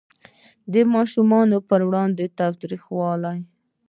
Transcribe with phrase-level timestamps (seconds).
[0.73, 3.39] د ماشومانو په وړاندې تاوتریخوالی